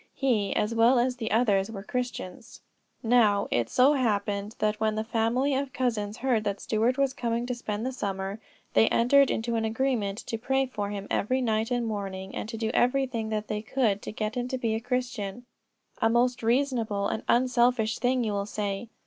[0.15, 2.61] He, as well as the others, were Christians.
[3.03, 7.45] Now, it so happened that when the family of cousins heard that Stuart was coming
[7.45, 8.39] to spend the summer,
[8.73, 12.57] they entered into an agreement to pray for him every night and morning, and to
[12.57, 15.45] do every thing that they could to get him to be a Christian.
[16.01, 18.89] A most reasonable and unselfish thing, you will say.